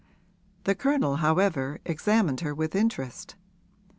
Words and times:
The 0.63 0.73
Colonel, 0.73 1.17
however, 1.17 1.79
examined 1.85 2.39
her 2.41 2.55
with 2.55 2.73
interest. 2.75 3.35